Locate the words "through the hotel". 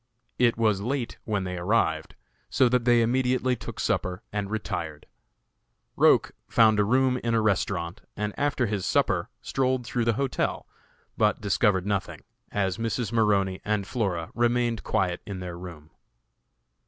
9.85-10.65